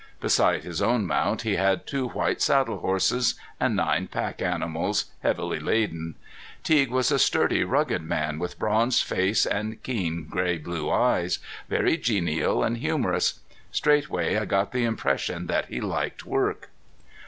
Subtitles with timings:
[0.19, 5.59] Beside his own mount he had two white saddle horses, and nine pack animals, heavily
[5.59, 6.15] laden.
[6.63, 11.37] Teague was a sturdy rugged man with bronzed face and keen gray blue eyes,
[11.69, 13.41] very genial and humorous.
[13.71, 16.71] Straightway I got the impression that he liked work.